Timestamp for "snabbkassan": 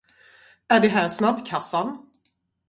1.09-1.97